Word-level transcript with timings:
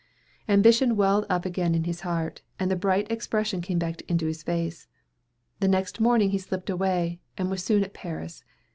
Ambition 0.49 0.95
welled 0.95 1.27
up 1.29 1.45
again 1.45 1.75
in 1.75 1.83
his 1.83 2.01
heart, 2.01 2.41
and 2.59 2.71
the 2.71 2.75
bright 2.75 3.11
expression 3.11 3.61
came 3.61 3.77
back 3.77 4.01
into 4.09 4.25
his 4.25 4.41
face. 4.41 4.87
The 5.59 5.67
next 5.67 5.99
morning 5.99 6.31
he 6.31 6.39
slipped 6.39 6.71
away, 6.71 7.19
and 7.37 7.51
was 7.51 7.63
soon 7.63 7.83
at 7.83 7.93
Paris. 7.93 8.43